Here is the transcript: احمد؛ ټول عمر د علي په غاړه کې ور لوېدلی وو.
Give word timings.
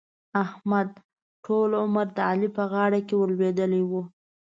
احمد؛ 0.43 0.89
ټول 1.45 1.69
عمر 1.81 2.07
د 2.17 2.19
علي 2.29 2.49
په 2.57 2.63
غاړه 2.71 2.99
کې 3.07 3.15
ور 3.17 3.29
لوېدلی 3.37 3.81
وو. 3.89 4.01